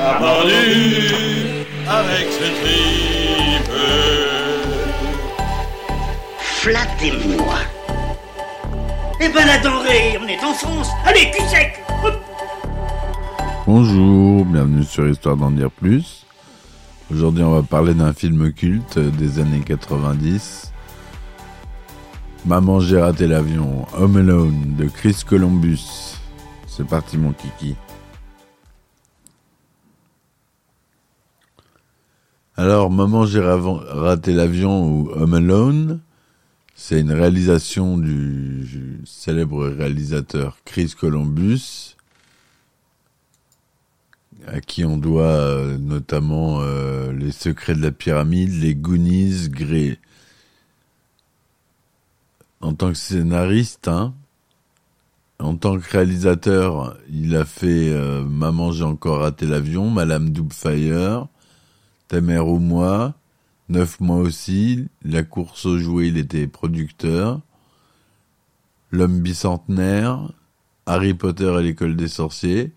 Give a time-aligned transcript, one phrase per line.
[0.00, 3.72] A rendu avec ce tripe.
[6.38, 7.56] Flattez-moi.
[9.20, 11.82] Eh ben la denrée, on est en France Allez, cul sec
[13.66, 16.24] Bonjour, bienvenue sur Histoire d'en dire plus.
[17.10, 20.72] Aujourd'hui, on va parler d'un film culte des années 90.
[22.46, 26.14] Maman, j'ai raté l'avion, Home Alone de Chris Columbus.
[26.68, 27.74] C'est parti, mon kiki.
[32.58, 36.00] Alors, Maman, j'ai raté l'avion ou Home Alone,
[36.74, 41.94] c'est une réalisation du, du célèbre réalisateur Chris Columbus
[44.44, 50.00] à qui on doit euh, notamment euh, Les Secrets de la Pyramide, Les Goonies, Grey.
[52.60, 54.14] En tant que scénariste, hein,
[55.38, 61.28] en tant que réalisateur, il a fait euh, Maman, j'ai encore raté l'avion, Madame Doubtfire,
[62.08, 63.14] Ta mère ou moi,
[63.68, 67.40] Neuf mois aussi, La course aux jouets, il était producteur,
[68.90, 70.32] L'homme bicentenaire,
[70.86, 72.72] Harry Potter et l'école des sorciers,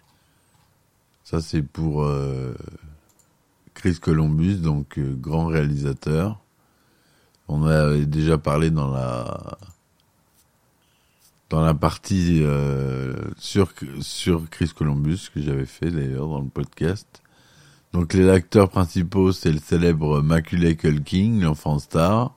[1.32, 2.54] ça, c'est pour euh,
[3.74, 6.42] Chris Columbus, donc euh, grand réalisateur.
[7.48, 9.58] On a déjà parlé dans la
[11.80, 13.74] partie euh, sur
[14.50, 17.22] Chris Columbus que j'avais fait d'ailleurs dans le podcast.
[17.94, 22.36] Donc les acteurs principaux, c'est le célèbre Macaulay Culkin, l'enfant star,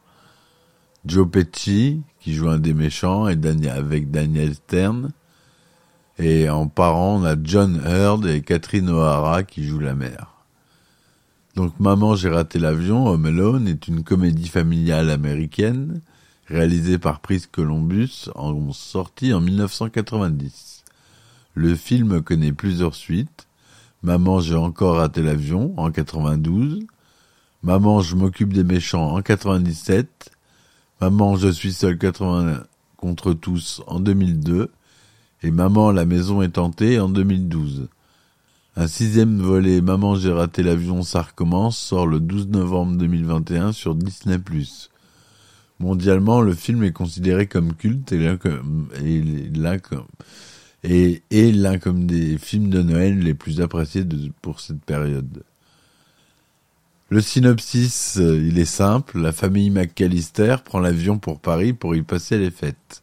[1.07, 5.13] Joe Pesci qui joue un des méchants avec Daniel Stern.
[6.19, 10.35] Et en parents, on a John Hurd et Catherine O'Hara qui jouent la mère.
[11.55, 16.01] Donc Maman, j'ai raté l'avion, Home Alone est une comédie familiale américaine
[16.49, 20.85] réalisée par Chris Columbus en sortie en 1990.
[21.55, 23.47] Le film connaît plusieurs suites.
[24.05, 26.87] Maman, j'ai encore raté l'avion en 92.
[27.63, 30.31] Maman, je m'occupe des méchants en 97.
[31.01, 32.65] Maman, je suis seul 80
[32.99, 34.71] contre tous en 2002
[35.43, 37.89] et Maman, la maison est tentée en 2012.
[38.77, 43.95] Un sixième volet Maman, j'ai raté l'avion, ça recommence sort le 12 novembre 2021 sur
[43.95, 44.39] Disney+.
[45.81, 49.23] Mondialement, le film est considéré comme culte et l'un comme, et
[49.55, 50.05] l'un comme,
[50.85, 54.05] et, et l'un comme des films de Noël les plus appréciés
[54.43, 55.43] pour cette période.
[57.09, 59.21] Le synopsis, euh, il est simple.
[59.21, 63.01] La famille McAllister prend l'avion pour Paris pour y passer les fêtes.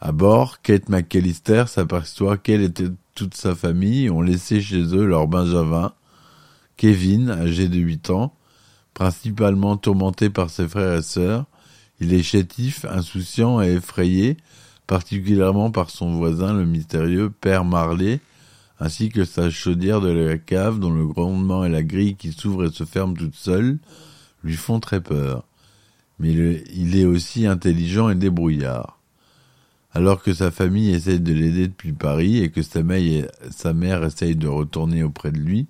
[0.00, 2.70] À bord, Kate McAllister s'aperçoit qu'elle et
[3.14, 5.92] toute sa famille ont laissé chez eux leur Benjamin,
[6.76, 8.34] Kevin, âgé de 8 ans,
[8.94, 11.44] principalement tourmenté par ses frères et sœurs.
[12.00, 14.38] Il est chétif, insouciant et effrayé,
[14.90, 18.18] particulièrement par son voisin, le mystérieux Père Marley,
[18.80, 22.64] ainsi que sa chaudière de la cave dont le grondement et la grille qui s'ouvre
[22.64, 23.78] et se ferme toute seule
[24.42, 25.44] lui font très peur.
[26.18, 28.98] Mais il- il est aussi intelligent et débrouillard.
[29.92, 34.02] Alors que sa famille essaye de l'aider depuis Paris et que sa mère, sa mère
[34.02, 35.68] essaye de retourner auprès de lui,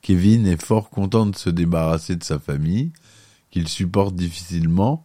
[0.00, 2.92] Kevin est fort content de se débarrasser de sa famille,
[3.50, 5.04] qu'il supporte difficilement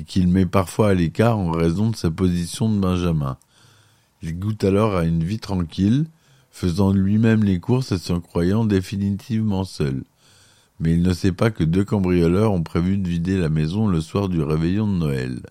[0.00, 3.36] et qu'il met parfois à l'écart en raison de sa position de Benjamin.
[4.22, 6.06] Il goûte alors à une vie tranquille,
[6.50, 10.04] faisant lui-même les courses et se croyant définitivement seul.
[10.78, 14.00] Mais il ne sait pas que deux cambrioleurs ont prévu de vider la maison le
[14.00, 15.42] soir du réveillon de Noël.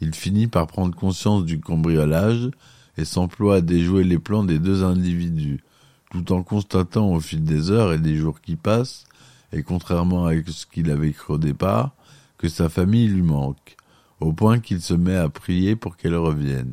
[0.00, 2.50] Il finit par prendre conscience du cambriolage
[2.96, 5.62] et s'emploie à déjouer les plans des deux individus,
[6.10, 9.04] tout en constatant au fil des heures et des jours qui passent,
[9.52, 11.92] et contrairement à ce qu'il avait cru au départ,
[12.40, 13.76] que sa famille lui manque,
[14.18, 16.72] au point qu'il se met à prier pour qu'elle revienne.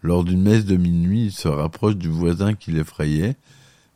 [0.00, 3.36] Lors d'une messe de minuit, il se rapproche du voisin qui l'effrayait,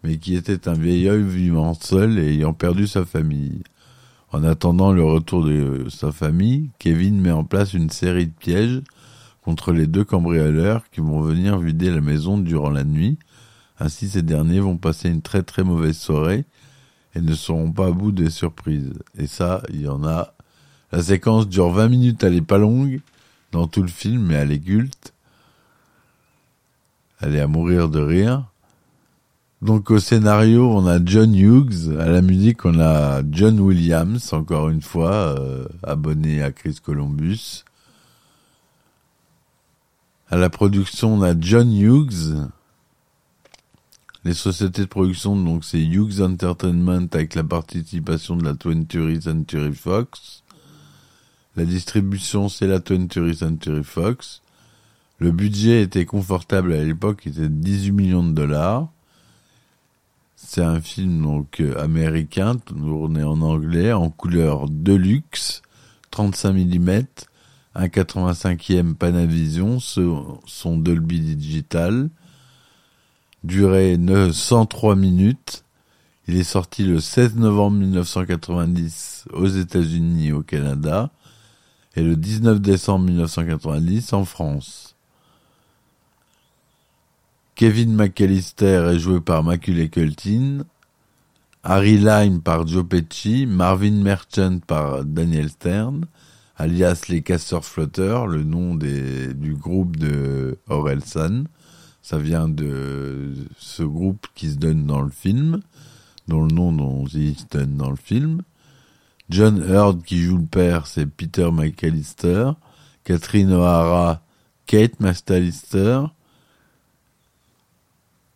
[0.03, 3.62] mais qui était un vieil homme vivant seul et ayant perdu sa famille.
[4.32, 8.82] En attendant le retour de sa famille, Kevin met en place une série de pièges
[9.43, 13.17] contre les deux cambrioleurs qui vont venir vider la maison durant la nuit.
[13.79, 16.47] Ainsi, ces derniers vont passer une très très mauvaise soirée
[17.14, 18.93] et ne seront pas à bout des surprises.
[19.17, 20.36] Et ça, il y en a.
[20.93, 23.00] La séquence dure 20 minutes, elle est pas longue
[23.53, 25.12] dans tout le film, mais elle est culte.
[27.21, 28.44] Elle est à mourir de rire.
[29.62, 34.69] Donc au scénario, on a John Hughes, à la musique, on a John Williams, encore
[34.69, 37.65] une fois, euh, abonné à Chris Columbus.
[40.29, 42.49] À la production, on a John Hughes.
[44.25, 49.73] Les sociétés de production, donc c'est Hughes Entertainment avec la participation de la 20th Century
[49.73, 50.43] Fox.
[51.56, 54.43] La distribution, c'est la 20th Century Fox.
[55.19, 58.88] Le budget était confortable à l'époque, il était de 18 millions de dollars.
[60.37, 65.62] C'est un film donc euh, américain, tourné en anglais, en couleur Deluxe,
[66.11, 67.03] 35 mm,
[67.75, 72.11] un 85e Panavision, son Dolby Digital,
[73.44, 73.99] durée
[74.31, 75.64] 103 minutes.
[76.29, 81.11] Il est sorti le 16 novembre 1990 aux États-Unis et au Canada
[81.96, 84.94] et le 19 décembre 1990 en France.
[87.54, 90.58] Kevin McAllister est joué par Macaulay Culkin,
[91.62, 96.04] Harry Lime par Joe Pesci, Marvin Merchant par Daniel Stern,
[96.58, 101.44] alias les casseurs flotteurs, le nom du groupe de Orelsan.
[102.02, 105.60] Ça vient de ce groupe qui se donne dans le film,
[106.28, 108.43] dont le nom dont il se donne dans le film.
[109.28, 112.52] John Hurd qui joue le père, c'est Peter McAllister.
[113.05, 114.23] Catherine O'Hara,
[114.67, 116.02] Kate McAllister.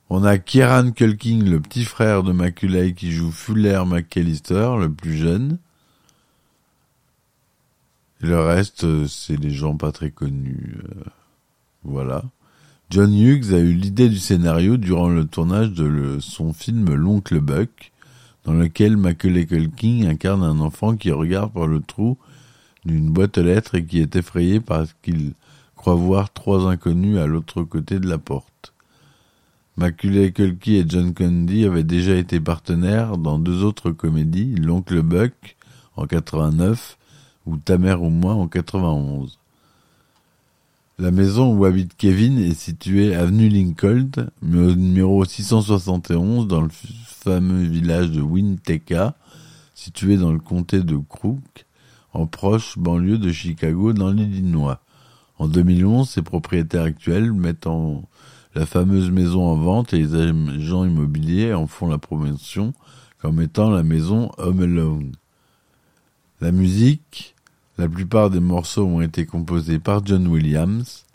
[0.08, 5.16] On a Kieran Culkin, le petit frère de Macaulay, qui joue Fuller McAllister, le plus
[5.16, 5.58] jeune.
[8.20, 10.78] Le reste, euh, c'est des gens pas très connus.
[10.84, 11.04] Euh,
[11.84, 12.24] voilà.
[12.90, 17.92] John Hughes a eu l'idée du scénario durant le tournage de son film L'Oncle Buck,
[18.44, 19.46] dans lequel Macaulay
[20.06, 22.16] incarne un enfant qui regarde par le trou
[22.84, 25.32] d'une boîte aux lettres et qui est effrayé parce qu'il
[25.76, 28.74] croit voir trois inconnus à l'autre côté de la porte.
[29.76, 35.56] Macaulay Culkin et John Candy avaient déjà été partenaires dans deux autres comédies, L'Oncle Buck
[35.96, 36.98] en 89
[37.46, 39.39] ou Ta mère ou moi en 91.
[41.00, 44.10] La maison où habite Kevin est située avenue Lincoln,
[44.42, 49.14] au numéro 671 dans le fameux village de Winteka,
[49.74, 51.64] situé dans le comté de Crook,
[52.12, 54.82] en proche banlieue de Chicago dans l'Illinois.
[55.38, 58.02] En 2011, ses propriétaires actuels mettent en
[58.54, 62.74] la fameuse maison en vente et les agents immobiliers en font la promotion
[63.22, 65.12] comme étant la maison Home Alone.
[66.42, 67.36] La musique,
[67.80, 71.06] la plupart des morceaux ont été composés par John Williams.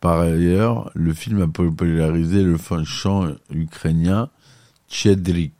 [0.00, 4.28] Par ailleurs, le film a popularisé le chant ukrainien
[4.88, 5.52] Tchedrik.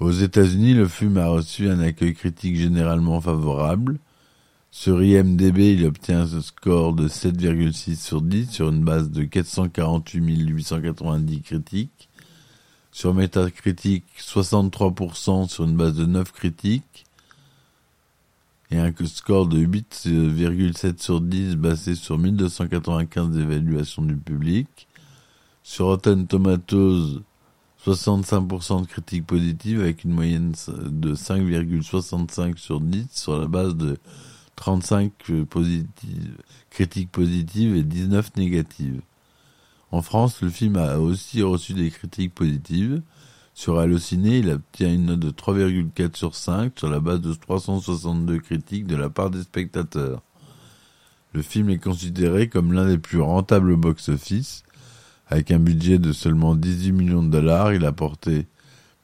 [0.00, 4.00] Aux États-Unis, le film a reçu un accueil critique généralement favorable.
[4.72, 10.48] Sur IMDB, il obtient un score de 7,6 sur 10 sur une base de 448
[10.48, 12.08] 890 critiques.
[12.90, 17.04] Sur Metacritic, 63% sur une base de 9 critiques.
[18.70, 24.88] Et un score de 8,7 sur 10 basé sur 1295 évaluations du public.
[25.62, 27.22] Sur Rotten Tomatoes,
[27.84, 33.98] 65% de critiques positives avec une moyenne de 5,65 sur 10 sur la base de
[34.56, 35.12] 35
[35.48, 36.36] positives,
[36.68, 39.00] critiques positives et 19 négatives.
[39.90, 43.00] En France, le film a aussi reçu des critiques positives.
[43.58, 48.38] Sur Allociné, il obtient une note de 3,4 sur 5 sur la base de 362
[48.38, 50.22] critiques de la part des spectateurs.
[51.32, 54.62] Le film est considéré comme l'un des plus rentables box-office.
[55.26, 58.46] Avec un budget de seulement 18 millions de dollars, il a porté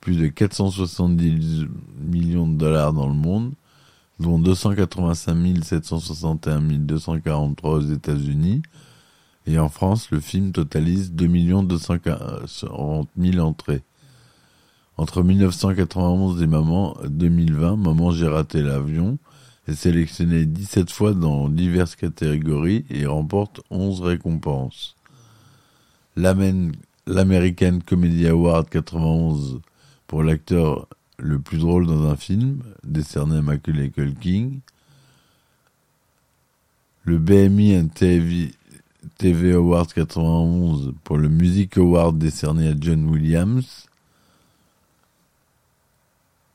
[0.00, 1.66] plus de 470
[1.98, 3.54] millions de dollars dans le monde
[4.20, 8.62] dont 285 761 243 aux États-Unis,
[9.48, 11.26] et en France, le film totalise 2
[11.64, 13.82] 240 000 entrées.
[14.96, 19.18] Entre 1991 et Maman 2020, Maman j'ai raté l'avion
[19.66, 24.94] est sélectionné 17 fois dans diverses catégories et remporte 11 récompenses.
[26.16, 29.60] L'American Comedy Award 91
[30.06, 30.86] pour l'acteur
[31.18, 34.50] le plus drôle dans un film, décerné à Macaulay Culkin.
[37.04, 38.52] Le BMI TV,
[39.18, 43.86] TV Awards 91 pour le Music Award décerné à John Williams.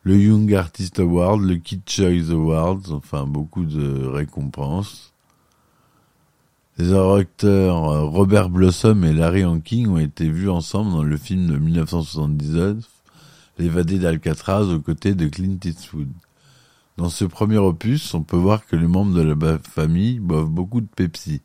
[0.04, 5.14] Le Young Artist Award, le Kid Choice Awards, enfin beaucoup de récompenses.
[6.78, 11.48] Les acteurs euh, Robert Blossom et Larry Hanking ont été vus ensemble dans le film
[11.48, 12.78] de 1979
[13.58, 16.08] l'évadé d'Alcatraz aux côtés de Clint Eastwood.
[16.96, 20.80] Dans ce premier opus, on peut voir que les membres de la famille boivent beaucoup
[20.80, 21.42] de Pepsi.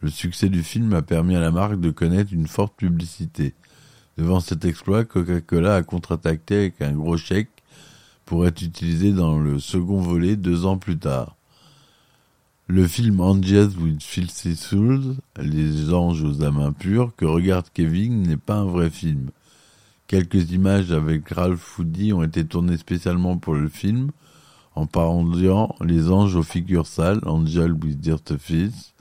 [0.00, 3.52] Le succès du film a permis à la marque de connaître une forte publicité.
[4.16, 7.53] Devant cet exploit, Coca-Cola a contre-attaqué avec un gros chèque
[8.24, 11.36] pour être utilisé dans le second volet deux ans plus tard.
[12.66, 18.38] Le film Angels with Filthy Souls, Les anges aux âmes impures, que regarde Kevin, n'est
[18.38, 19.30] pas un vrai film.
[20.06, 24.10] Quelques images avec Ralph Foody ont été tournées spécialement pour le film,
[24.74, 28.94] en parodiant Les anges aux figures sales, Angel with Dirt Face,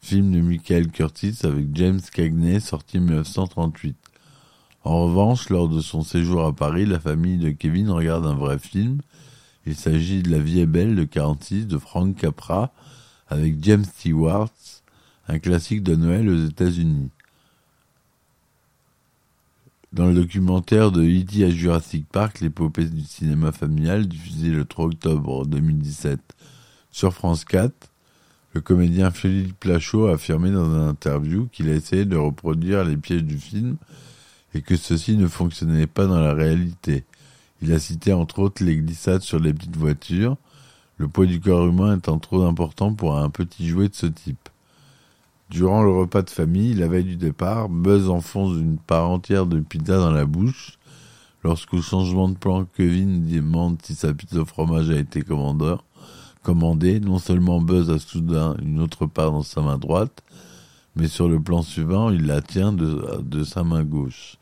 [0.00, 4.09] film de Michael Curtis avec James Cagney sorti en 1938.
[4.82, 8.58] En revanche, lors de son séjour à Paris, la famille de Kevin regarde un vrai
[8.58, 8.98] film.
[9.66, 12.72] Il s'agit de La vie est belle de 46 de Frank Capra
[13.28, 14.50] avec James Stewart,
[15.28, 17.10] un classique de Noël aux États-Unis.
[19.92, 21.44] Dans le documentaire de E.T.
[21.44, 26.20] à Jurassic Park, l'épopée du cinéma familial, diffusé le 3 octobre 2017
[26.90, 27.90] sur France 4,
[28.54, 32.96] le comédien Philippe Lachaud a affirmé dans une interview qu'il a essayé de reproduire les
[32.96, 33.76] pièges du film
[34.54, 37.04] et que ceci ne fonctionnait pas dans la réalité.
[37.62, 40.36] Il a cité entre autres les glissades sur les petites voitures,
[40.96, 44.48] le poids du corps humain étant trop important pour un petit jouet de ce type.
[45.50, 49.60] Durant le repas de famille, la veille du départ, Buzz enfonce une part entière de
[49.60, 50.78] pizza dans la bouche.
[51.42, 57.18] Lorsqu'au changement de plan, Kevin demande si sa pizza au fromage a été commandée, non
[57.18, 60.22] seulement Buzz a soudain une autre part dans sa main droite,
[60.96, 64.36] mais sur le plan suivant, il la tient de sa main gauche.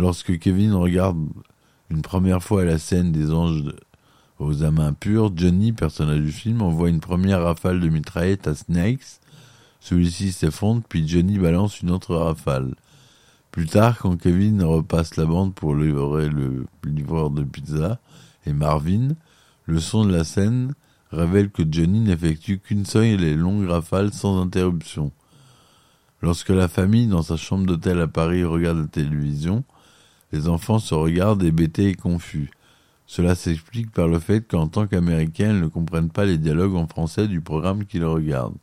[0.00, 1.18] Lorsque Kevin regarde
[1.90, 3.64] une première fois la scène des anges
[4.38, 9.20] aux âmes impures, Johnny, personnage du film, envoie une première rafale de mitraillette à Snakes.
[9.78, 12.76] Celui-ci s'effondre, puis Johnny balance une autre rafale.
[13.50, 17.98] Plus tard, quand Kevin repasse la bande pour livrer le livreur de pizza
[18.46, 19.08] et Marvin,
[19.66, 20.72] le son de la scène
[21.12, 25.12] révèle que Johnny n'effectue qu'une seule longue rafale sans interruption.
[26.22, 29.62] Lorsque la famille, dans sa chambre d'hôtel à Paris, regarde la télévision,
[30.32, 32.50] les enfants se regardent hébétés et confus.
[33.06, 36.86] Cela s'explique par le fait qu'en tant qu'Américains, ils ne comprennent pas les dialogues en
[36.86, 38.58] français du programme qu'ils regardent.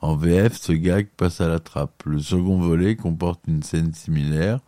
[0.00, 2.02] En VF, ce gag passe à la trappe.
[2.04, 4.58] Le second volet comporte une scène similaire,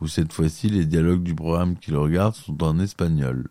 [0.00, 3.46] où cette fois-ci les dialogues du programme qu'ils regardent sont en espagnol.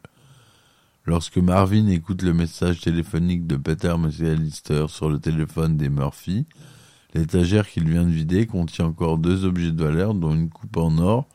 [1.06, 6.46] Lorsque Marvin écoute le message téléphonique de Peter McAllister sur le téléphone des Murphy,
[7.14, 10.98] l'étagère qu'il vient de vider contient encore deux objets de valeur, dont une coupe en
[10.98, 11.28] or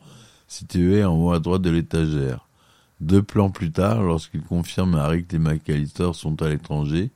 [0.47, 2.47] située en haut à droite de l'étagère.
[3.01, 7.11] Deux plans plus tard, lorsqu'il confirme à Harry que les McAllister sont à l'étranger,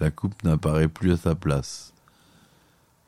[0.00, 1.94] la coupe n'apparaît plus à sa place.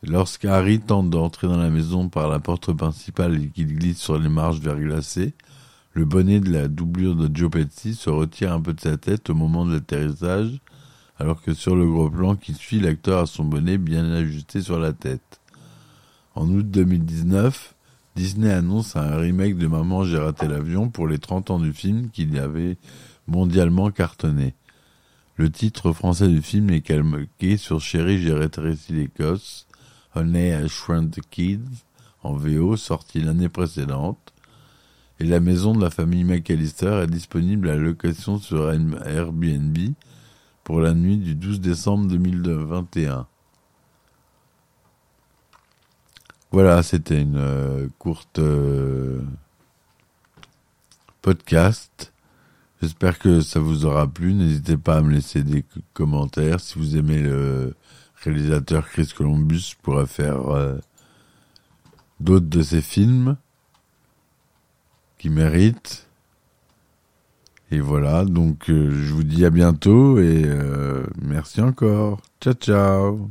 [0.02, 4.28] Lorsqu'Harry tente d'entrer dans la maison par la porte principale et qu'il glisse sur les
[4.28, 5.34] marches verglacées,
[5.92, 9.30] le bonnet de la doublure de Joe Pesci se retire un peu de sa tête
[9.30, 10.60] au moment de l'atterrissage,
[11.18, 14.78] alors que sur le gros plan qui suit, l'acteur a son bonnet bien ajusté sur
[14.78, 15.40] la tête.
[16.34, 17.74] En août 2019,
[18.16, 22.08] Disney annonce un remake de Maman j'ai raté l'avion pour les 30 ans du film
[22.08, 22.78] qu'il avait
[23.26, 24.54] mondialement cartonné.
[25.34, 29.66] Le titre français du film est calqué sur Chérie j'ai rétréci l'Écosse,
[30.14, 31.84] Honey I Shrunk Kids,
[32.22, 34.32] en VO, sorti l'année précédente,
[35.20, 39.76] et la maison de la famille McAllister est disponible à location sur Airbnb
[40.64, 43.26] pour la nuit du 12 décembre 2021.
[46.52, 49.20] Voilà, c'était une euh, courte euh,
[51.20, 52.12] podcast.
[52.80, 54.32] J'espère que ça vous aura plu.
[54.32, 56.60] N'hésitez pas à me laisser des commentaires.
[56.60, 57.74] Si vous aimez le
[58.22, 60.78] réalisateur Chris Columbus, je pourrais faire euh,
[62.20, 63.36] d'autres de ses films
[65.18, 66.06] qui méritent.
[67.72, 70.48] Et voilà, donc je vous dis à bientôt et
[71.20, 72.20] merci encore.
[72.40, 73.30] Ciao ciao.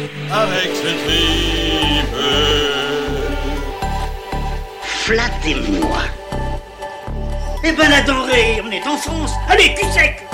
[0.33, 2.15] avec ce tripe.
[4.83, 6.01] Flattez-moi.
[7.63, 9.31] Eh ben la denrée, on est en France.
[9.49, 10.25] Allez, cul sec